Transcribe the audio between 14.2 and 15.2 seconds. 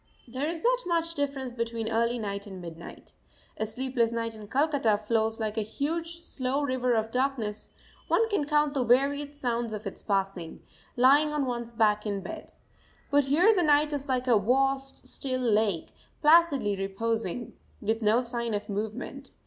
a vast,